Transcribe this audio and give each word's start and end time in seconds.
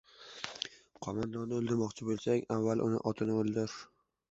•Qo‘mondonni 1.07 1.59
o‘ldirmoqchi 1.59 2.09
bo‘lsang, 2.09 2.43
avvalo 2.59 2.91
uning 2.91 3.07
otini 3.13 3.39
o‘ldir. 3.45 3.79